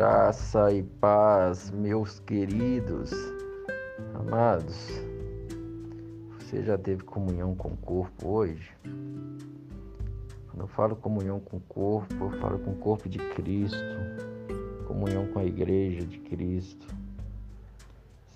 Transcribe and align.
Graça 0.00 0.72
e 0.72 0.82
paz, 0.82 1.70
meus 1.72 2.20
queridos, 2.20 3.12
amados. 4.14 4.88
Você 6.38 6.62
já 6.62 6.78
teve 6.78 7.02
comunhão 7.02 7.54
com 7.54 7.68
o 7.68 7.76
corpo 7.76 8.30
hoje? 8.30 8.72
Quando 10.48 10.60
eu 10.60 10.66
falo 10.68 10.96
comunhão 10.96 11.38
com 11.38 11.58
o 11.58 11.60
corpo, 11.68 12.14
eu 12.18 12.30
falo 12.40 12.58
com 12.60 12.70
o 12.70 12.76
corpo 12.76 13.10
de 13.10 13.18
Cristo, 13.18 13.76
comunhão 14.88 15.26
com 15.26 15.38
a 15.38 15.44
igreja 15.44 16.06
de 16.06 16.18
Cristo, 16.20 16.86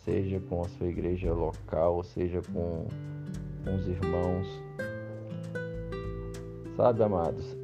seja 0.05 0.39
com 0.41 0.61
a 0.61 0.69
sua 0.69 0.89
igreja 0.89 1.33
local, 1.33 2.05
seja 2.05 2.43
com, 2.53 2.87
com 3.65 3.75
os 3.75 3.89
irmãos. 3.89 4.47
Sabe, 6.77 7.03
amados, 7.03 7.57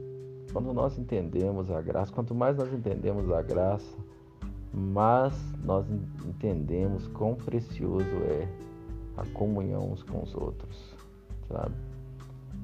quando 0.50 0.72
nós 0.72 0.98
entendemos 0.98 1.70
a 1.70 1.80
graça, 1.80 2.12
quanto 2.12 2.34
mais 2.34 2.56
nós 2.56 2.72
entendemos 2.72 3.30
a 3.30 3.42
graça, 3.42 3.96
mais 4.73 5.34
nós 5.64 5.86
entendemos 6.26 7.06
quão 7.09 7.34
precioso 7.34 8.04
é 8.28 8.48
a 9.16 9.26
comunhão 9.34 9.92
uns 9.92 10.02
com 10.02 10.23
os 10.23 10.34
outros, 10.34 10.95
sabe? 11.48 11.74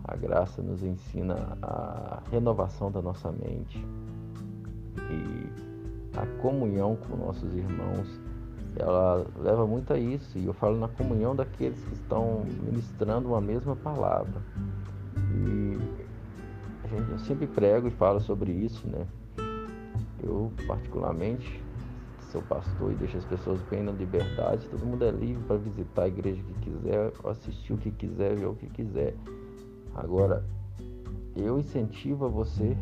A 0.04 0.16
graça 0.16 0.62
nos 0.62 0.82
ensina 0.82 1.58
a 1.62 2.22
renovação 2.30 2.90
da 2.90 3.02
nossa 3.02 3.32
mente 3.32 3.84
e 5.10 5.76
a 6.16 6.26
comunhão 6.40 6.96
com 6.96 7.16
nossos 7.16 7.54
irmãos, 7.54 8.20
ela 8.76 9.26
leva 9.38 9.66
muito 9.66 9.92
a 9.92 9.98
isso. 9.98 10.38
E 10.38 10.46
eu 10.46 10.52
falo 10.52 10.78
na 10.78 10.88
comunhão 10.88 11.34
daqueles 11.34 11.82
que 11.84 11.94
estão 11.94 12.44
ministrando 12.62 13.28
uma 13.28 13.40
mesma 13.40 13.76
palavra. 13.76 14.40
E 15.34 16.05
eu 17.10 17.18
sempre 17.18 17.46
prego 17.46 17.88
e 17.88 17.90
falo 17.90 18.20
sobre 18.20 18.52
isso, 18.52 18.86
né? 18.88 19.06
Eu, 20.22 20.52
particularmente, 20.66 21.62
sou 22.32 22.42
pastor 22.42 22.92
e 22.92 22.94
deixo 22.96 23.16
as 23.16 23.24
pessoas 23.24 23.60
bem 23.70 23.82
na 23.82 23.92
liberdade. 23.92 24.68
Todo 24.68 24.84
mundo 24.84 25.04
é 25.04 25.10
livre 25.10 25.42
para 25.44 25.56
visitar 25.56 26.02
a 26.04 26.08
igreja 26.08 26.42
que 26.42 26.70
quiser, 26.70 27.12
assistir 27.24 27.72
o 27.72 27.78
que 27.78 27.90
quiser, 27.90 28.36
ver 28.36 28.46
o 28.46 28.54
que 28.54 28.68
quiser. 28.68 29.14
Agora, 29.94 30.44
eu 31.36 31.58
incentivo 31.58 32.26
a 32.26 32.28
você 32.28 32.76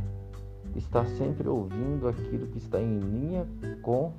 estar 0.77 1.07
sempre 1.07 1.49
ouvindo 1.49 2.09
aquilo 2.09 2.47
que 2.49 2.59
está 2.59 2.81
em 2.81 2.99
linha 2.99 3.47
com 3.83 4.13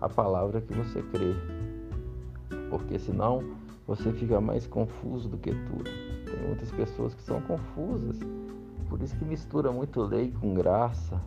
a 0.00 0.08
palavra 0.08 0.60
que 0.60 0.72
você 0.72 1.02
crê. 1.02 1.34
Porque 2.70 2.98
senão 2.98 3.42
você 3.86 4.12
fica 4.12 4.40
mais 4.40 4.66
confuso 4.66 5.28
do 5.28 5.36
que 5.36 5.50
tudo. 5.50 5.90
Tem 6.24 6.46
muitas 6.46 6.70
pessoas 6.70 7.14
que 7.14 7.22
são 7.22 7.40
confusas 7.42 8.18
por 8.90 9.00
isso 9.00 9.16
que 9.16 9.24
mistura 9.24 9.70
muito 9.70 10.02
lei 10.02 10.34
com 10.40 10.52
graça. 10.52 11.18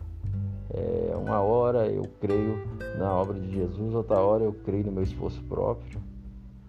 É, 0.70 1.14
uma 1.16 1.40
hora 1.40 1.86
eu 1.86 2.04
creio 2.20 2.58
na 2.98 3.10
obra 3.12 3.40
de 3.40 3.50
Jesus, 3.52 3.94
outra 3.94 4.20
hora 4.20 4.44
eu 4.44 4.52
creio 4.64 4.84
no 4.84 4.92
meu 4.92 5.02
esforço 5.02 5.42
próprio. 5.44 5.98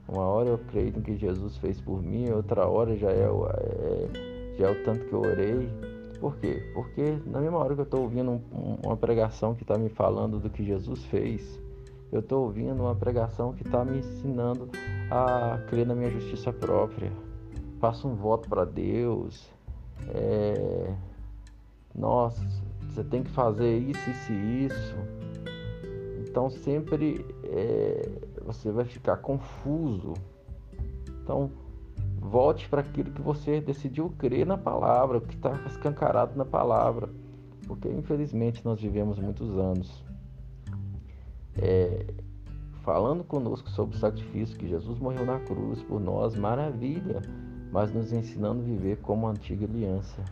Uma 0.07 0.23
hora 0.23 0.49
eu 0.49 0.59
creio 0.69 0.93
no 0.93 1.01
que 1.01 1.17
Jesus 1.17 1.57
fez 1.57 1.81
por 1.81 2.01
mim, 2.01 2.29
outra 2.31 2.65
hora 2.67 2.95
já 2.95 3.09
é, 3.09 3.23
é 3.23 4.35
já 4.57 4.67
é 4.67 4.71
o 4.71 4.83
tanto 4.83 5.05
que 5.05 5.13
eu 5.13 5.19
orei. 5.19 5.69
Por 6.19 6.37
quê? 6.37 6.71
Porque 6.73 7.19
na 7.25 7.41
mesma 7.41 7.57
hora 7.57 7.75
que 7.75 7.81
eu 7.81 7.85
estou 7.85 8.01
ouvindo 8.03 8.31
um, 8.31 8.77
uma 8.85 8.95
pregação 8.95 9.53
que 9.53 9.63
está 9.63 9.77
me 9.77 9.89
falando 9.89 10.39
do 10.39 10.49
que 10.49 10.63
Jesus 10.63 11.03
fez, 11.05 11.61
eu 12.11 12.21
estou 12.21 12.45
ouvindo 12.45 12.81
uma 12.81 12.95
pregação 12.95 13.53
que 13.53 13.63
está 13.63 13.83
me 13.83 13.99
ensinando 13.99 14.69
a 15.11 15.59
crer 15.67 15.85
na 15.85 15.93
minha 15.93 16.09
justiça 16.09 16.53
própria. 16.53 17.11
Faço 17.79 18.07
um 18.07 18.15
voto 18.15 18.47
para 18.47 18.63
Deus, 18.63 19.51
é, 20.07 20.93
nossa, 21.93 22.45
você 22.89 23.03
tem 23.03 23.23
que 23.23 23.31
fazer 23.31 23.77
isso, 23.77 24.09
isso 24.09 24.31
e 24.31 24.65
isso. 24.65 24.95
Então 26.27 26.49
sempre 26.49 27.25
é, 27.43 28.09
você 28.43 28.71
vai 28.71 28.85
ficar 28.85 29.17
confuso. 29.17 30.13
Então 31.23 31.49
volte 32.19 32.67
para 32.67 32.81
aquilo 32.81 33.11
que 33.11 33.21
você 33.21 33.61
decidiu 33.61 34.09
crer 34.17 34.45
na 34.45 34.57
palavra, 34.57 35.17
o 35.17 35.21
que 35.21 35.35
está 35.35 35.51
escancarado 35.67 36.35
na 36.37 36.45
palavra. 36.45 37.09
Porque 37.67 37.89
infelizmente 37.89 38.63
nós 38.63 38.79
vivemos 38.79 39.17
muitos 39.17 39.57
anos 39.57 40.03
é, 41.57 42.05
falando 42.83 43.23
conosco 43.23 43.69
sobre 43.69 43.95
o 43.95 43.99
sacrifício 43.99 44.57
que 44.57 44.67
Jesus 44.67 44.99
morreu 44.99 45.25
na 45.25 45.39
cruz 45.39 45.81
por 45.83 45.99
nós, 45.99 46.35
maravilha 46.35 47.21
mas 47.71 47.93
nos 47.93 48.11
ensinando 48.11 48.61
a 48.61 48.65
viver 48.65 48.97
como 48.97 49.27
a 49.27 49.31
antiga 49.31 49.65
aliança, 49.65 50.23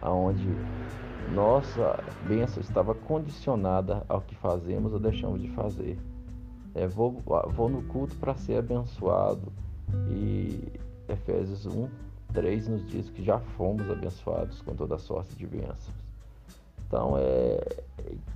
aonde 0.00 0.48
nossa 1.32 2.02
bênção 2.26 2.60
estava 2.60 2.94
condicionada 2.94 4.04
ao 4.08 4.20
que 4.20 4.34
fazemos 4.34 4.92
ou 4.92 4.98
deixamos 4.98 5.42
de 5.42 5.48
fazer. 5.50 5.98
É, 6.74 6.86
vou, 6.86 7.22
vou 7.54 7.68
no 7.68 7.82
culto 7.82 8.14
para 8.16 8.34
ser 8.34 8.58
abençoado 8.58 9.52
e 10.08 10.72
Efésios 11.08 11.66
1, 11.66 11.88
3 12.32 12.68
nos 12.68 12.86
diz 12.86 13.08
que 13.10 13.22
já 13.24 13.38
fomos 13.38 13.90
abençoados 13.90 14.60
com 14.62 14.74
toda 14.74 14.98
sorte 14.98 15.34
de 15.34 15.46
bênçãos. 15.46 15.92
Então 16.86 17.16
é 17.18 17.58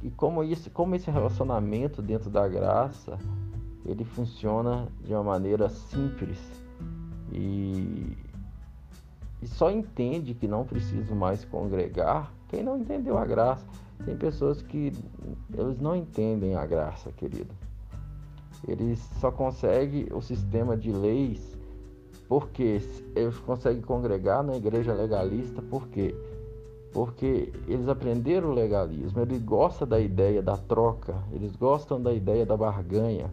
e 0.03 0.11
como 0.11 0.43
isso, 0.43 0.71
como 0.71 0.95
esse 0.95 1.11
relacionamento 1.11 2.03
dentro 2.03 2.29
da 2.29 2.47
graça, 2.49 3.19
ele 3.85 4.05
funciona 4.05 4.89
de 5.05 5.13
uma 5.13 5.23
maneira 5.23 5.69
simples 5.69 6.39
e 7.33 8.17
e 9.43 9.47
só 9.47 9.71
entende 9.71 10.33
que 10.35 10.47
não 10.47 10.65
precisa 10.65 11.15
mais 11.15 11.45
congregar 11.45 12.33
quem 12.49 12.63
não 12.63 12.79
entendeu 12.79 13.19
a 13.19 13.25
graça. 13.25 13.67
Tem 14.05 14.17
pessoas 14.17 14.63
que 14.63 14.93
eles 15.53 15.81
não 15.81 15.97
entendem 15.97 16.55
a 16.55 16.67
graça, 16.67 17.11
querido. 17.13 17.53
Eles 18.69 18.99
só 19.21 19.31
conseguem 19.31 20.07
o 20.13 20.21
sistema 20.21 20.77
de 20.77 20.93
leis 20.93 21.59
porque 22.29 22.81
eles 23.15 23.39
conseguem 23.41 23.83
congregar 23.83 24.43
na 24.43 24.57
igreja 24.57 24.93
legalista, 24.93 25.61
por 25.61 25.89
quê? 25.89 26.15
Porque 26.93 27.53
eles 27.67 27.89
aprenderam 27.89 28.51
o 28.51 28.55
legalismo, 28.55 29.21
eles 29.21 29.43
gostam 29.43 29.89
da 29.89 29.99
ideia 29.99 30.43
da 30.43 30.57
troca, 30.57 31.15
eles 31.33 31.57
gostam 31.57 32.01
da 32.01 32.13
ideia 32.13 32.47
da 32.47 32.57
barganha, 32.57 33.31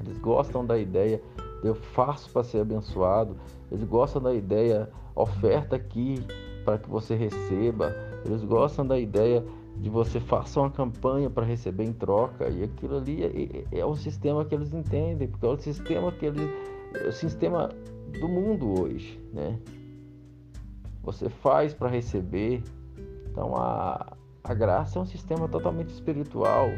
eles 0.00 0.18
gostam 0.18 0.64
da 0.64 0.76
ideia 0.78 1.20
de 1.55 1.55
eu 1.66 1.74
faço 1.74 2.30
para 2.30 2.44
ser 2.44 2.60
abençoado, 2.60 3.36
eles 3.70 3.84
gostam 3.84 4.22
da 4.22 4.34
ideia 4.34 4.88
oferta 5.14 5.76
aqui 5.76 6.24
para 6.64 6.78
que 6.78 6.88
você 6.88 7.14
receba. 7.14 7.94
Eles 8.24 8.44
gostam 8.44 8.86
da 8.86 8.98
ideia 8.98 9.44
de 9.76 9.90
você 9.90 10.18
faça 10.20 10.60
uma 10.60 10.70
campanha 10.70 11.28
para 11.28 11.44
receber 11.44 11.84
em 11.84 11.92
troca 11.92 12.48
e 12.48 12.62
aquilo 12.62 12.96
ali 12.96 13.22
é, 13.22 13.76
é, 13.76 13.80
é, 13.80 13.84
o 13.84 13.94
sistema 13.94 14.44
que 14.44 14.54
eles 14.54 14.72
entendem, 14.72 15.28
porque 15.28 15.44
é 15.44 15.48
o 15.48 15.58
sistema 15.58 16.10
que 16.12 16.26
eles 16.26 16.50
é 16.94 17.08
o 17.08 17.12
sistema 17.12 17.68
do 18.18 18.28
mundo 18.28 18.80
hoje, 18.80 19.20
né? 19.32 19.58
Você 21.02 21.28
faz 21.28 21.74
para 21.74 21.88
receber. 21.88 22.62
Então 23.30 23.54
a 23.54 24.16
a 24.48 24.54
graça 24.54 24.96
é 24.96 25.02
um 25.02 25.06
sistema 25.06 25.48
totalmente 25.48 25.88
espiritual. 25.88 26.68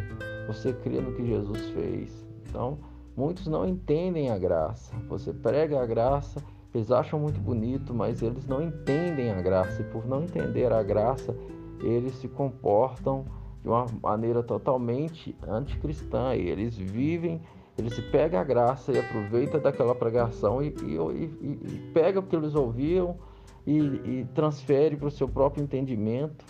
Você 0.47 0.73
crê 0.73 1.03
no 1.03 1.13
que 1.13 1.27
Jesus 1.27 1.69
fez. 1.71 2.27
Então, 2.49 2.79
muitos 3.19 3.47
não 3.49 3.67
entendem 3.67 4.31
a 4.31 4.39
graça. 4.39 4.95
Você 5.09 5.33
prega 5.33 5.83
a 5.83 5.87
graça 5.87 6.41
eles 6.75 6.91
acham 6.91 7.19
muito 7.19 7.41
bonito, 7.41 7.95
mas 7.95 8.23
eles 8.23 8.47
não 8.47 8.63
entendem 8.63 9.31
a 9.31 9.41
graça. 9.41 9.81
E 9.81 9.85
por 9.85 10.07
não 10.07 10.23
entender 10.23 10.73
a 10.73 10.83
graça, 10.83 11.35
eles 11.83 12.15
se 12.15 12.29
comportam 12.29 13.25
de 13.63 13.69
uma 13.69 13.87
maneira 14.03 14.43
totalmente 14.43 15.35
anticristã. 15.47 16.35
E 16.35 16.49
eles 16.49 16.77
vivem, 16.77 17.41
eles 17.77 17.95
se 17.95 18.03
pegam 18.03 18.39
a 18.39 18.45
graça 18.45 18.93
e 18.93 18.99
aproveita 18.99 19.59
daquela 19.59 19.95
pregação 19.95 20.63
e, 20.63 20.69
e, 20.69 20.97
e, 20.97 21.61
e 21.75 21.91
pega 21.95 22.21
o 22.21 22.23
que 22.23 22.37
eles 22.37 22.55
ouviram 22.55 23.17
e, 23.67 23.79
e 23.79 24.29
transfere 24.35 24.97
para 24.97 25.09
o 25.09 25.11
seu 25.11 25.29
próprio 25.29 25.65
entendimento 25.65 26.45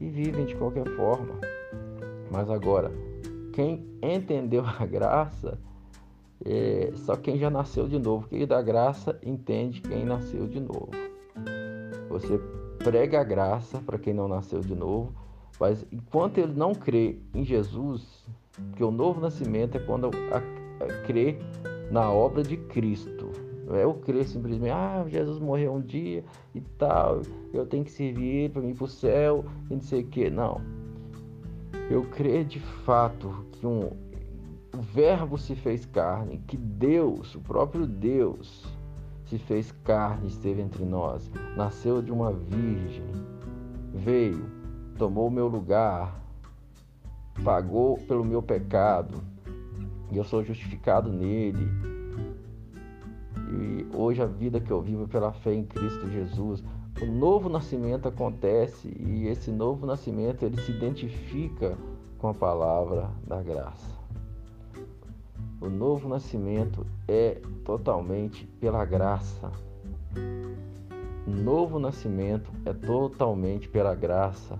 e 0.00 0.08
vivem 0.08 0.46
de 0.46 0.56
qualquer 0.56 0.88
forma. 0.96 1.38
Mas 2.30 2.50
agora, 2.50 2.90
quem 3.52 3.86
entendeu 4.02 4.64
a 4.66 4.84
graça 4.84 5.58
é, 6.44 6.92
só 6.96 7.16
quem 7.16 7.38
já 7.38 7.50
nasceu 7.50 7.86
de 7.86 7.98
novo, 7.98 8.28
quem 8.28 8.46
dá 8.46 8.60
graça, 8.62 9.18
entende 9.22 9.80
quem 9.80 10.04
nasceu 10.04 10.46
de 10.46 10.60
novo. 10.60 10.90
Você 12.08 12.38
prega 12.78 13.20
a 13.20 13.24
graça 13.24 13.78
para 13.78 13.98
quem 13.98 14.14
não 14.14 14.28
nasceu 14.28 14.60
de 14.60 14.74
novo, 14.74 15.12
mas 15.58 15.86
enquanto 15.92 16.38
ele 16.38 16.52
não 16.54 16.74
crê 16.74 17.18
em 17.34 17.44
Jesus, 17.44 18.24
que 18.76 18.84
o 18.84 18.90
novo 18.90 19.20
nascimento 19.20 19.76
é 19.76 19.80
quando 19.80 20.10
a, 20.32 20.38
a, 20.84 21.06
crê 21.06 21.38
na 21.90 22.10
obra 22.10 22.42
de 22.42 22.56
Cristo. 22.56 23.30
Não 23.66 23.76
é 23.76 23.84
eu 23.84 23.94
crer 23.94 24.26
simplesmente, 24.26 24.70
ah, 24.70 25.04
Jesus 25.08 25.38
morreu 25.38 25.74
um 25.74 25.80
dia 25.80 26.22
e 26.54 26.60
tal, 26.60 27.22
eu 27.52 27.64
tenho 27.64 27.84
que 27.84 27.90
servir 27.90 28.50
para 28.50 28.62
ir 28.62 28.74
para 28.74 28.84
o 28.84 28.88
céu 28.88 29.44
e 29.70 29.74
não 29.74 29.80
sei 29.80 30.02
o 30.02 30.06
que. 30.06 30.28
Não. 30.28 30.60
Eu 31.90 32.02
creio 32.04 32.44
de 32.44 32.60
fato 32.60 33.46
que 33.52 33.66
um, 33.66 33.90
o 34.74 34.82
Verbo 34.82 35.38
se 35.38 35.54
fez 35.54 35.86
carne, 35.86 36.42
que 36.48 36.56
Deus, 36.56 37.34
o 37.36 37.40
próprio 37.40 37.86
Deus, 37.86 38.64
se 39.26 39.38
fez 39.38 39.70
carne, 39.84 40.26
esteve 40.26 40.60
entre 40.60 40.84
nós, 40.84 41.30
nasceu 41.56 42.02
de 42.02 42.10
uma 42.10 42.32
virgem, 42.32 43.06
veio, 43.94 44.44
tomou 44.98 45.28
o 45.28 45.30
meu 45.30 45.46
lugar, 45.46 46.20
pagou 47.44 47.98
pelo 47.98 48.24
meu 48.24 48.42
pecado 48.42 49.22
e 50.10 50.16
eu 50.16 50.24
sou 50.24 50.42
justificado 50.42 51.10
nele. 51.12 51.68
E 53.50 53.96
hoje 53.96 54.22
a 54.22 54.26
vida 54.26 54.60
que 54.60 54.72
eu 54.72 54.82
vivo 54.82 55.06
pela 55.06 55.32
fé 55.32 55.54
em 55.54 55.64
Cristo 55.64 56.10
Jesus, 56.10 56.64
o 57.00 57.06
novo 57.06 57.48
nascimento 57.48 58.08
acontece 58.08 58.88
e 58.88 59.28
esse 59.28 59.52
novo 59.52 59.86
nascimento 59.86 60.44
ele 60.44 60.60
se 60.60 60.72
identifica 60.72 61.78
com 62.18 62.28
a 62.28 62.34
palavra 62.34 63.08
da 63.24 63.40
graça. 63.40 64.03
O 65.64 65.70
novo 65.70 66.06
nascimento 66.10 66.86
é 67.08 67.40
totalmente 67.64 68.46
pela 68.60 68.84
graça. 68.84 69.50
O 71.26 71.30
novo 71.30 71.78
nascimento 71.78 72.52
é 72.66 72.74
totalmente 72.74 73.66
pela 73.66 73.94
graça. 73.94 74.58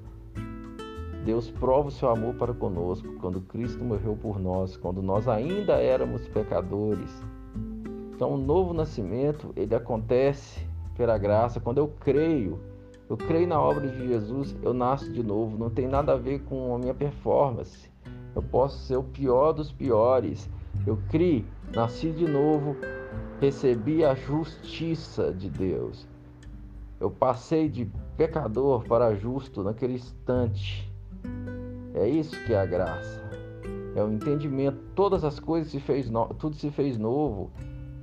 Deus 1.23 1.51
prova 1.51 1.89
o 1.89 1.91
seu 1.91 2.09
amor 2.09 2.37
para 2.37 2.55
conosco 2.55 3.07
quando 3.21 3.43
Cristo 3.43 3.85
morreu 3.85 4.17
por 4.17 4.41
nós, 4.41 4.79
quando 4.79 5.03
nós 5.03 5.29
ainda 5.29 5.75
éramos 5.75 6.27
pecadores. 6.29 7.11
Então, 8.15 8.33
o 8.33 8.39
novo 8.39 8.73
nascimento, 8.73 9.53
ele 9.55 9.75
acontece 9.75 10.67
pela 10.97 11.19
graça 11.19 11.61
quando 11.61 11.77
eu 11.77 11.89
creio. 12.01 12.59
Eu 13.11 13.19
creio 13.19 13.47
na 13.47 13.61
obra 13.61 13.87
de 13.87 14.09
Jesus, 14.09 14.57
eu 14.63 14.73
nasço 14.73 15.13
de 15.13 15.23
novo. 15.23 15.59
Não 15.59 15.69
tem 15.69 15.87
nada 15.87 16.15
a 16.15 16.17
ver 16.17 16.45
com 16.45 16.75
a 16.75 16.79
minha 16.79 16.95
performance. 16.95 17.93
Eu 18.35 18.43
posso 18.43 18.79
ser 18.79 18.97
o 18.97 19.03
pior 19.03 19.53
dos 19.53 19.71
piores, 19.71 20.49
eu 20.87 20.99
criei, 21.09 21.45
nasci 21.75 22.11
de 22.11 22.27
novo, 22.27 22.77
recebi 23.41 24.05
a 24.05 24.15
justiça 24.15 25.33
de 25.33 25.49
Deus. 25.49 26.07
Eu 27.01 27.11
passei 27.11 27.69
de 27.69 27.91
pecador 28.17 28.85
para 28.85 29.15
justo 29.15 29.63
naquele 29.63 29.95
instante. 29.95 30.91
É 31.95 32.09
isso 32.09 32.39
que 32.45 32.53
é 32.53 32.61
a 32.61 32.67
graça. 32.67 33.23
É 33.95 34.03
o 34.03 34.13
entendimento. 34.13 34.79
Todas 34.95 35.25
as 35.25 35.39
coisas 35.39 35.71
se 35.71 35.81
fez 35.81 36.11
no... 36.11 36.27
tudo 36.35 36.57
se 36.57 36.71
fez 36.71 36.99
novo. 36.99 37.51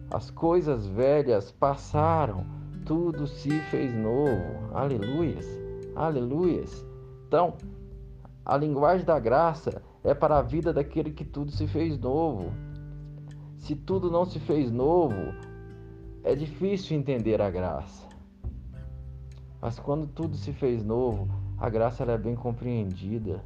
As 0.09 0.29
coisas 0.29 0.85
velhas 0.87 1.51
passaram, 1.51 2.45
tudo 2.85 3.27
se 3.27 3.49
fez 3.69 3.93
novo. 3.93 4.69
Aleluias. 4.73 5.47
Aleluias. 5.95 6.85
Então, 7.27 7.55
a 8.45 8.57
linguagem 8.57 9.05
da 9.05 9.19
graça 9.19 9.81
é 10.03 10.13
para 10.13 10.37
a 10.37 10.41
vida 10.41 10.73
daquele 10.73 11.11
que 11.11 11.23
tudo 11.23 11.51
se 11.51 11.67
fez 11.67 11.97
novo. 11.97 12.51
Se 13.61 13.75
tudo 13.75 14.09
não 14.09 14.25
se 14.25 14.39
fez 14.39 14.71
novo, 14.71 15.35
é 16.23 16.33
difícil 16.33 16.97
entender 16.97 17.39
a 17.39 17.49
graça. 17.51 18.07
Mas 19.61 19.77
quando 19.77 20.07
tudo 20.07 20.35
se 20.35 20.51
fez 20.51 20.83
novo, 20.83 21.27
a 21.59 21.69
graça 21.69 22.03
é 22.03 22.17
bem 22.17 22.35
compreendida. 22.35 23.39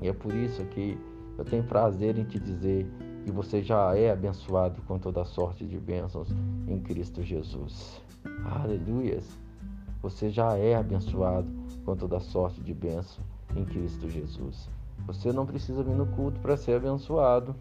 E 0.00 0.06
é 0.06 0.12
por 0.12 0.32
isso 0.32 0.64
que 0.66 0.96
eu 1.36 1.44
tenho 1.44 1.64
prazer 1.64 2.16
em 2.16 2.22
te 2.22 2.38
dizer 2.38 2.86
que 3.24 3.32
você 3.32 3.60
já 3.60 3.92
é 3.96 4.12
abençoado 4.12 4.80
com 4.82 5.00
toda 5.00 5.24
sorte 5.24 5.66
de 5.66 5.78
bênçãos 5.78 6.28
em 6.68 6.78
Cristo 6.78 7.20
Jesus. 7.20 8.00
Aleluias! 8.44 9.36
Você 10.00 10.30
já 10.30 10.56
é 10.56 10.76
abençoado 10.76 11.50
com 11.84 11.96
toda 11.96 12.20
sorte 12.20 12.60
de 12.60 12.72
bênção 12.72 13.24
em 13.56 13.64
Cristo 13.64 14.08
Jesus. 14.08 14.70
Você 15.08 15.32
não 15.32 15.44
precisa 15.44 15.82
vir 15.82 15.96
no 15.96 16.06
culto 16.06 16.38
para 16.38 16.56
ser 16.56 16.76
abençoado. 16.76 17.52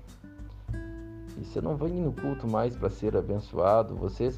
E 1.39 1.45
você 1.45 1.61
não 1.61 1.75
vem 1.75 1.93
no 1.93 2.11
culto 2.11 2.47
mais 2.47 2.75
para 2.75 2.89
ser 2.89 3.15
abençoado, 3.15 3.95
você 3.95 4.33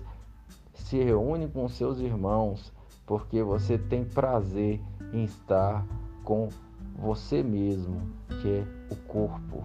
se 0.74 0.98
reúne 1.04 1.48
com 1.48 1.68
seus 1.68 2.00
irmãos 2.00 2.72
porque 3.06 3.42
você 3.42 3.76
tem 3.76 4.06
prazer 4.06 4.80
em 5.12 5.24
estar 5.24 5.84
com 6.24 6.50
você 6.96 7.42
mesmo, 7.42 8.02
que 8.40 8.48
é 8.48 8.68
o 8.92 8.96
corpo. 8.96 9.64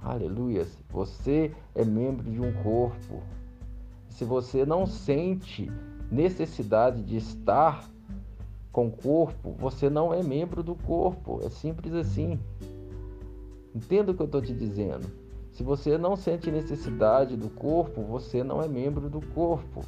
Aleluia! 0.00 0.66
Você 0.90 1.54
é 1.74 1.84
membro 1.84 2.30
de 2.30 2.40
um 2.40 2.50
corpo. 2.62 3.22
Se 4.08 4.24
você 4.24 4.64
não 4.64 4.86
sente 4.86 5.70
necessidade 6.10 7.02
de 7.02 7.18
estar 7.18 7.86
com 8.72 8.86
o 8.86 8.90
corpo, 8.90 9.54
você 9.58 9.90
não 9.90 10.14
é 10.14 10.22
membro 10.22 10.62
do 10.62 10.74
corpo. 10.74 11.40
É 11.42 11.50
simples 11.50 11.92
assim. 11.92 12.40
Entenda 13.74 14.12
o 14.12 14.14
que 14.14 14.22
eu 14.22 14.26
estou 14.26 14.40
te 14.40 14.54
dizendo. 14.54 15.06
Se 15.60 15.64
você 15.64 15.98
não 15.98 16.16
sente 16.16 16.50
necessidade 16.50 17.36
do 17.36 17.50
corpo, 17.50 18.00
você 18.00 18.42
não 18.42 18.62
é 18.62 18.66
membro 18.66 19.10
do 19.10 19.20
corpo. 19.20 19.84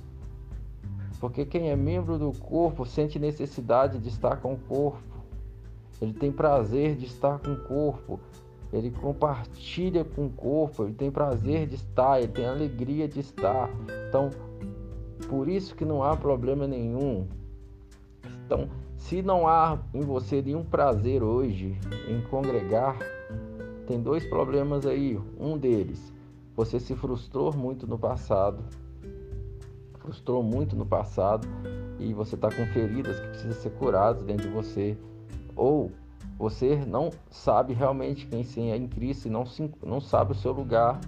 Porque 1.19 1.46
quem 1.46 1.70
é 1.70 1.76
membro 1.76 2.19
do 2.19 2.30
corpo 2.30 2.84
sente 2.84 3.19
necessidade 3.19 3.98
de 3.98 4.10
estar 4.10 4.36
com 4.36 4.52
o 4.52 4.58
corpo. 4.58 5.24
Ele 5.98 6.12
tem 6.12 6.30
prazer 6.30 6.94
de 6.94 7.06
estar 7.06 7.38
com 7.38 7.52
o 7.54 7.64
corpo. 7.64 8.20
Ele 8.70 8.90
compartilha 8.90 10.04
com 10.04 10.26
o 10.26 10.30
corpo, 10.30 10.84
ele 10.84 10.92
tem 10.92 11.10
prazer 11.10 11.66
de 11.66 11.76
estar, 11.76 12.18
ele 12.18 12.32
tem 12.32 12.44
alegria 12.44 13.08
de 13.08 13.20
estar. 13.20 13.70
Então, 14.10 14.28
por 15.26 15.48
isso 15.48 15.75
que 15.75 15.86
não 15.86 16.02
há 16.02 16.14
problema 16.14 16.66
nenhum. 16.66 17.26
Então, 18.44 18.68
se 18.94 19.22
não 19.22 19.48
há 19.48 19.78
em 19.94 20.02
você 20.02 20.42
nenhum 20.42 20.64
prazer 20.64 21.22
hoje 21.22 21.78
em 22.06 22.20
congregar, 22.28 22.98
tem 23.87 24.00
dois 24.00 24.25
problemas 24.26 24.87
aí. 24.87 25.19
Um 25.38 25.56
deles, 25.58 26.12
você 26.56 26.79
se 26.79 26.94
frustrou 26.94 27.52
muito 27.52 27.87
no 27.87 27.99
passado, 27.99 28.62
frustrou 29.99 30.43
muito 30.43 30.76
no 30.76 30.84
passado 30.84 31.46
e 31.99 32.12
você 32.12 32.34
está 32.34 32.49
com 32.49 32.67
feridas 32.67 33.19
que 33.20 33.29
precisam 33.29 33.62
ser 33.62 33.70
curadas 33.70 34.23
dentro 34.25 34.49
de 34.49 34.55
você. 34.55 34.96
Ou 35.55 35.90
você 36.38 36.76
não 36.87 37.11
sabe 37.31 37.73
realmente 37.73 38.26
quem 38.26 38.43
sim 38.43 38.70
é 38.70 38.76
em 38.76 38.88
Cristo 38.88 39.29
e 39.29 39.31
não, 39.31 39.46
se, 39.46 39.70
não 39.82 40.00
sabe 40.00 40.32
o 40.32 40.35
seu 40.35 40.52
lugar. 40.52 41.00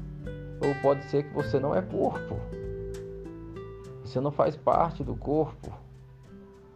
Ou 0.64 0.74
pode 0.80 1.04
ser 1.04 1.24
que 1.24 1.34
você 1.34 1.58
não 1.58 1.74
é 1.74 1.82
corpo. 1.82 2.36
Você 4.04 4.20
não 4.20 4.30
faz 4.30 4.56
parte 4.56 5.02
do 5.02 5.16
corpo. 5.16 5.72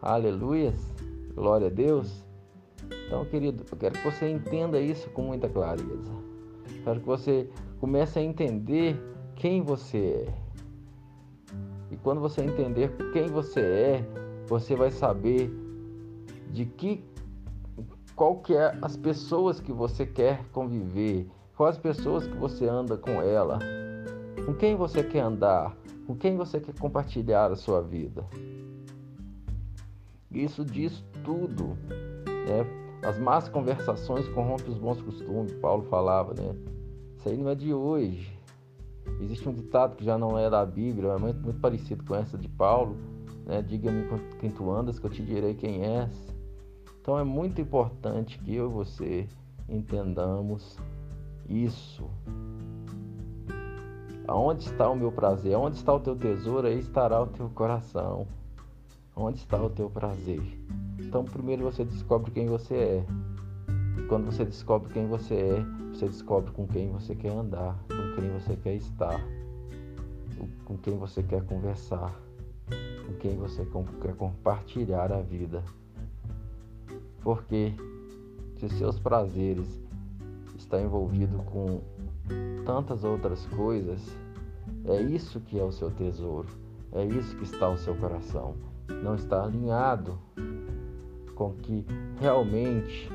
Aleluias. 0.02 0.92
Glória 1.34 1.68
a 1.68 1.70
Deus. 1.70 2.27
Então, 3.08 3.24
querido, 3.24 3.64
eu 3.72 3.78
quero 3.78 3.94
que 3.94 4.04
você 4.04 4.28
entenda 4.28 4.78
isso 4.78 5.08
com 5.10 5.22
muita 5.22 5.48
clareza. 5.48 6.12
Quero 6.84 7.00
que 7.00 7.06
você 7.06 7.48
comece 7.80 8.18
a 8.18 8.22
entender 8.22 9.02
quem 9.34 9.62
você 9.62 10.26
é. 10.28 10.34
E 11.90 11.96
quando 11.96 12.20
você 12.20 12.42
entender 12.42 12.94
quem 13.14 13.28
você 13.28 13.60
é, 13.60 14.04
você 14.46 14.76
vai 14.76 14.90
saber 14.90 15.50
de 16.50 16.66
que 16.66 17.02
qual 18.14 18.36
que 18.40 18.54
é 18.54 18.76
as 18.82 18.94
pessoas 18.94 19.58
que 19.58 19.72
você 19.72 20.04
quer 20.04 20.44
conviver, 20.52 21.26
quais 21.56 21.76
as 21.76 21.80
pessoas 21.80 22.26
que 22.26 22.36
você 22.36 22.66
anda 22.66 22.98
com 22.98 23.22
ela, 23.22 23.58
com 24.44 24.52
quem 24.52 24.76
você 24.76 25.02
quer 25.02 25.20
andar, 25.20 25.74
com 26.06 26.14
quem 26.14 26.36
você 26.36 26.60
quer 26.60 26.74
compartilhar 26.78 27.50
a 27.50 27.56
sua 27.56 27.80
vida. 27.80 28.22
Isso 30.30 30.62
diz 30.62 31.02
tudo, 31.24 31.68
né? 32.26 32.87
As 33.02 33.18
más 33.18 33.48
conversações 33.48 34.28
corrompem 34.28 34.70
os 34.70 34.78
bons 34.78 35.00
costumes, 35.00 35.52
Paulo 35.54 35.84
falava, 35.84 36.34
né? 36.34 36.54
Isso 37.16 37.28
aí 37.28 37.36
não 37.36 37.48
é 37.48 37.54
de 37.54 37.72
hoje. 37.72 38.36
Existe 39.20 39.48
um 39.48 39.52
ditado 39.52 39.96
que 39.96 40.04
já 40.04 40.18
não 40.18 40.38
é 40.38 40.50
da 40.50 40.64
Bíblia, 40.64 41.12
é 41.12 41.18
muito, 41.18 41.40
muito 41.40 41.60
parecido 41.60 42.04
com 42.04 42.14
essa 42.14 42.36
de 42.36 42.48
Paulo, 42.48 42.96
né? 43.46 43.62
Diga-me 43.62 44.04
quem 44.38 44.50
tu 44.50 44.70
andas, 44.70 44.98
que 44.98 45.06
eu 45.06 45.10
te 45.10 45.22
direi 45.22 45.54
quem 45.54 45.84
és. 45.84 46.34
Então 47.00 47.18
é 47.18 47.24
muito 47.24 47.60
importante 47.60 48.38
que 48.38 48.54
eu 48.54 48.68
e 48.68 48.72
você 48.72 49.28
entendamos 49.68 50.76
isso. 51.48 52.08
Aonde 54.26 54.64
está 54.64 54.90
o 54.90 54.94
meu 54.94 55.10
prazer? 55.10 55.54
Aonde 55.54 55.76
está 55.76 55.94
o 55.94 56.00
teu 56.00 56.14
tesouro? 56.14 56.66
Aí 56.66 56.78
estará 56.78 57.22
o 57.22 57.26
teu 57.26 57.48
coração. 57.48 58.26
Onde 59.20 59.38
está 59.38 59.60
o 59.60 59.68
teu 59.68 59.90
prazer? 59.90 60.40
Então, 61.00 61.24
primeiro 61.24 61.64
você 61.64 61.84
descobre 61.84 62.30
quem 62.30 62.46
você 62.46 62.74
é. 62.74 63.06
E 63.98 64.02
quando 64.02 64.26
você 64.26 64.44
descobre 64.44 64.92
quem 64.92 65.08
você 65.08 65.34
é, 65.34 65.64
você 65.92 66.06
descobre 66.06 66.52
com 66.52 66.68
quem 66.68 66.92
você 66.92 67.16
quer 67.16 67.32
andar, 67.32 67.76
com 67.88 68.14
quem 68.14 68.30
você 68.30 68.54
quer 68.54 68.76
estar, 68.76 69.20
com 70.64 70.78
quem 70.78 70.96
você 70.96 71.20
quer 71.20 71.44
conversar, 71.44 72.14
com 73.06 73.14
quem 73.14 73.36
você 73.36 73.66
quer 74.00 74.14
compartilhar 74.14 75.10
a 75.10 75.20
vida. 75.20 75.64
Porque 77.20 77.74
se 78.60 78.68
seus 78.68 79.00
prazeres 79.00 79.82
estão 80.56 80.80
envolvidos 80.80 81.42
com 81.46 81.80
tantas 82.64 83.02
outras 83.02 83.44
coisas, 83.46 84.00
é 84.84 85.02
isso 85.02 85.40
que 85.40 85.58
é 85.58 85.64
o 85.64 85.72
seu 85.72 85.90
tesouro, 85.90 86.46
é 86.92 87.04
isso 87.04 87.36
que 87.36 87.42
está 87.42 87.68
o 87.68 87.76
seu 87.76 87.96
coração. 87.96 88.67
Não 89.02 89.14
está 89.14 89.44
alinhado 89.44 90.18
com 91.34 91.52
que 91.52 91.84
realmente 92.20 93.10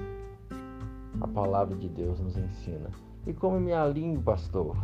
a 1.20 1.27
palavra 1.27 1.75
de 1.75 1.89
Deus 1.89 2.20
nos 2.20 2.38
ensina. 2.38 2.89
E 3.25 3.34
como 3.34 3.60
me 3.60 3.74
alinho, 3.74 4.22
pastor? 4.22 4.75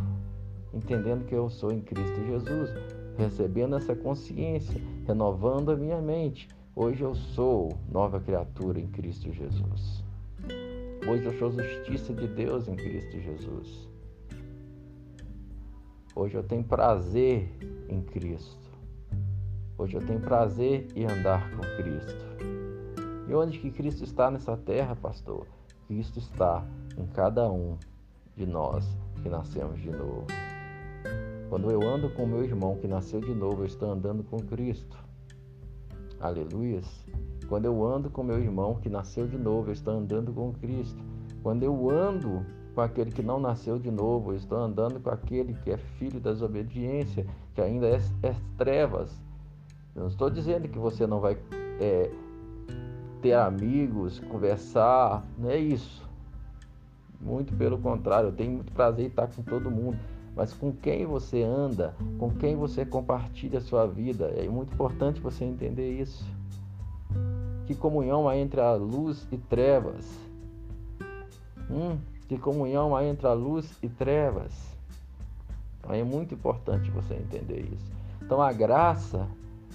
Entendendo 0.72 1.24
que 1.26 1.34
eu 1.34 1.48
sou 1.50 1.72
em 1.72 1.80
Cristo 1.80 2.24
Jesus, 2.24 2.70
recebendo 3.16 3.76
essa 3.76 3.94
consciência, 3.94 4.80
renovando 5.06 5.70
a 5.70 5.76
minha 5.76 6.00
mente. 6.00 6.48
Hoje 6.74 7.02
eu 7.02 7.14
sou 7.14 7.76
nova 7.90 8.20
criatura 8.20 8.80
em 8.80 8.86
Cristo 8.86 9.32
Jesus. 9.32 10.04
Hoje 11.08 11.24
eu 11.24 11.32
sou 11.38 11.50
justiça 11.50 12.14
de 12.14 12.28
Deus 12.28 12.68
em 12.68 12.76
Cristo 12.76 13.18
Jesus. 13.20 13.88
Hoje 16.14 16.36
eu 16.36 16.42
tenho 16.42 16.62
prazer 16.62 17.50
em 17.88 18.00
Cristo. 18.02 18.69
Hoje 19.80 19.96
eu 19.96 20.04
tenho 20.04 20.20
prazer 20.20 20.88
em 20.94 21.06
andar 21.06 21.50
com 21.52 21.62
Cristo. 21.82 22.26
E 23.26 23.34
onde 23.34 23.58
que 23.58 23.70
Cristo 23.70 24.04
está 24.04 24.30
nessa 24.30 24.54
terra, 24.54 24.94
pastor? 24.94 25.46
Cristo 25.88 26.18
está 26.18 26.62
em 26.98 27.06
cada 27.06 27.50
um 27.50 27.78
de 28.36 28.44
nós 28.44 28.86
que 29.22 29.30
nascemos 29.30 29.80
de 29.80 29.90
novo. 29.90 30.26
Quando 31.48 31.70
eu 31.70 31.80
ando 31.80 32.10
com 32.10 32.26
meu 32.26 32.44
irmão 32.44 32.76
que 32.76 32.86
nasceu 32.86 33.22
de 33.22 33.34
novo, 33.34 33.62
eu 33.62 33.66
estou 33.66 33.90
andando 33.90 34.22
com 34.22 34.36
Cristo. 34.40 34.98
Aleluias. 36.20 36.86
Quando 37.48 37.64
eu 37.64 37.82
ando 37.82 38.10
com 38.10 38.22
meu 38.22 38.38
irmão 38.38 38.74
que 38.74 38.90
nasceu 38.90 39.26
de 39.26 39.38
novo, 39.38 39.70
eu 39.70 39.72
estou 39.72 39.94
andando 39.94 40.30
com 40.34 40.52
Cristo. 40.52 41.02
Quando 41.42 41.62
eu 41.62 41.88
ando 41.88 42.44
com 42.74 42.82
aquele 42.82 43.10
que 43.10 43.22
não 43.22 43.40
nasceu 43.40 43.78
de 43.78 43.90
novo, 43.90 44.32
eu 44.32 44.36
estou 44.36 44.58
andando 44.58 45.00
com 45.00 45.08
aquele 45.08 45.54
que 45.54 45.70
é 45.70 45.78
filho 45.78 46.20
da 46.20 46.32
desobediência, 46.32 47.26
que 47.54 47.62
ainda 47.62 47.88
é, 47.88 47.98
é 48.22 48.36
trevas. 48.58 49.29
Eu 49.94 50.02
não 50.02 50.08
estou 50.08 50.30
dizendo 50.30 50.68
que 50.68 50.78
você 50.78 51.06
não 51.06 51.20
vai 51.20 51.36
é, 51.80 52.10
ter 53.20 53.34
amigos, 53.34 54.18
conversar, 54.20 55.24
não 55.38 55.50
é 55.50 55.58
isso. 55.58 56.08
Muito 57.20 57.52
pelo 57.54 57.78
contrário, 57.78 58.28
eu 58.28 58.32
tenho 58.32 58.52
muito 58.52 58.72
prazer 58.72 59.04
em 59.04 59.08
estar 59.08 59.26
com 59.28 59.42
todo 59.42 59.70
mundo. 59.70 59.98
Mas 60.34 60.52
com 60.52 60.72
quem 60.72 61.04
você 61.04 61.42
anda, 61.42 61.94
com 62.18 62.30
quem 62.30 62.56
você 62.56 62.86
compartilha 62.86 63.58
a 63.58 63.62
sua 63.62 63.86
vida, 63.86 64.26
é 64.36 64.48
muito 64.48 64.72
importante 64.72 65.20
você 65.20 65.44
entender 65.44 66.00
isso. 66.00 66.24
Que 67.66 67.74
comunhão 67.74 68.28
há 68.28 68.36
entre 68.36 68.60
a 68.60 68.72
luz 68.74 69.26
e 69.30 69.36
trevas? 69.36 70.06
Hum, 71.70 71.98
que 72.26 72.38
comunhão 72.38 72.96
há 72.96 73.04
entre 73.04 73.26
a 73.26 73.32
luz 73.32 73.76
e 73.82 73.88
trevas? 73.88 74.52
Então 75.78 75.92
é 75.92 76.02
muito 76.02 76.34
importante 76.34 76.90
você 76.90 77.14
entender 77.14 77.68
isso. 77.72 77.92
Então 78.22 78.40
a 78.40 78.52
graça, 78.52 79.26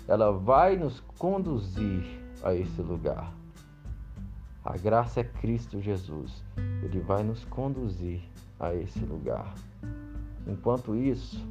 ela 0.08 0.32
vai 0.32 0.76
nos 0.76 1.00
conduzir 1.18 2.04
a 2.44 2.54
esse 2.54 2.82
lugar. 2.82 3.34
A 4.64 4.78
graça 4.78 5.20
é 5.20 5.24
Cristo 5.24 5.80
Jesus. 5.80 6.44
Ele 6.84 7.00
vai 7.00 7.24
nos 7.24 7.44
conduzir 7.46 8.22
a 8.60 8.74
esse 8.74 9.00
lugar. 9.00 9.54
Enquanto 10.48 10.96
isso, 10.96 11.44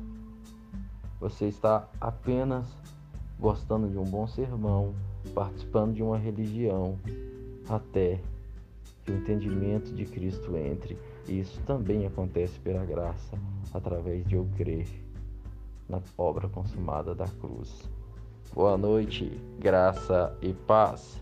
você 1.20 1.46
está 1.46 1.88
apenas 2.00 2.66
gostando 3.38 3.88
de 3.88 3.98
um 3.98 4.04
bom 4.04 4.26
sermão, 4.26 4.94
participando 5.34 5.94
de 5.94 6.02
uma 6.02 6.18
religião, 6.18 6.98
até 7.68 8.20
que 9.04 9.12
o 9.12 9.16
entendimento 9.16 9.92
de 9.94 10.04
Cristo 10.04 10.56
entre. 10.56 10.98
E 11.28 11.40
isso 11.40 11.60
também 11.62 12.06
acontece 12.06 12.58
pela 12.60 12.84
graça, 12.84 13.38
através 13.72 14.26
de 14.26 14.36
eu 14.36 14.48
crer 14.56 14.88
na 15.88 16.00
obra 16.16 16.48
consumada 16.48 17.14
da 17.14 17.26
cruz. 17.26 17.88
Boa 18.54 18.78
noite, 18.78 19.32
graça 19.58 20.32
e 20.40 20.52
paz. 20.52 21.20